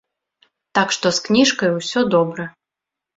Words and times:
Так 0.77 0.95
што 0.95 1.11
з 1.17 1.21
кніжкай 1.27 1.69
усё 1.79 1.99
добра. 2.17 2.47